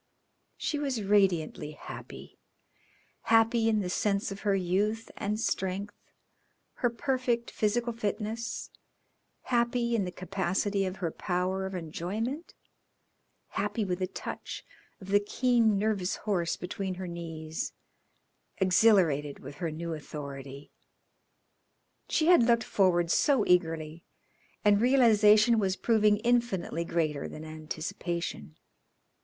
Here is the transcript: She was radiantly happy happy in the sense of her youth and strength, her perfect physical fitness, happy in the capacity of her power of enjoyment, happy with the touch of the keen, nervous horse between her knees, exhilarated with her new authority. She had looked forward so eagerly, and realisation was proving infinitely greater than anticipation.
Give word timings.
She 0.57 0.79
was 0.79 1.03
radiantly 1.03 1.73
happy 1.73 2.39
happy 3.25 3.69
in 3.69 3.81
the 3.81 3.89
sense 3.91 4.31
of 4.31 4.39
her 4.39 4.55
youth 4.55 5.11
and 5.15 5.39
strength, 5.39 5.93
her 6.77 6.89
perfect 6.89 7.51
physical 7.51 7.93
fitness, 7.93 8.71
happy 9.43 9.95
in 9.95 10.03
the 10.05 10.11
capacity 10.11 10.85
of 10.85 10.95
her 10.95 11.11
power 11.11 11.67
of 11.67 11.75
enjoyment, 11.75 12.55
happy 13.49 13.85
with 13.85 13.99
the 13.99 14.07
touch 14.07 14.65
of 14.99 15.09
the 15.09 15.19
keen, 15.19 15.77
nervous 15.77 16.15
horse 16.15 16.57
between 16.57 16.95
her 16.95 17.07
knees, 17.07 17.71
exhilarated 18.57 19.37
with 19.37 19.57
her 19.57 19.69
new 19.69 19.93
authority. 19.93 20.71
She 22.09 22.25
had 22.25 22.41
looked 22.41 22.63
forward 22.63 23.11
so 23.11 23.45
eagerly, 23.45 24.03
and 24.65 24.81
realisation 24.81 25.59
was 25.59 25.75
proving 25.75 26.17
infinitely 26.21 26.85
greater 26.85 27.27
than 27.27 27.45
anticipation. 27.45 28.57